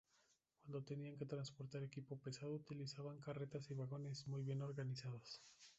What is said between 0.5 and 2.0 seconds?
Cuando tenían que transportar